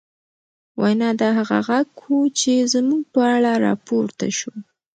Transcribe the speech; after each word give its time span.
وينا، 0.79 1.09
دا 1.21 1.29
هغه 1.37 1.57
غږ 1.67 1.87
و، 2.13 2.19
چې 2.39 2.51
زموږ 2.73 3.01
په 3.13 3.21
اړه 3.35 3.51
راپورته 3.67 4.27
شو 4.37 4.53